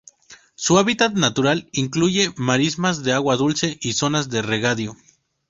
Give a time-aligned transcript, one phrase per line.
[0.55, 4.97] Su hábitat natural incluye marismas de agua dulce y zonas de regadío.